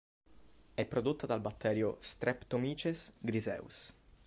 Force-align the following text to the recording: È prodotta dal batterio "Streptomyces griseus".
È 0.73 0.83
prodotta 0.83 1.27
dal 1.27 1.41
batterio 1.41 1.97
"Streptomyces 1.99 3.13
griseus". 3.19 3.93